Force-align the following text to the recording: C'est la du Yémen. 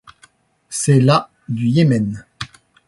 C'est 0.71 0.99
la 0.99 1.29
du 1.47 1.67
Yémen. 1.67 2.25